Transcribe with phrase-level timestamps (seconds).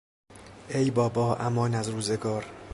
[0.69, 2.45] ای بابا!، امان از روزگار!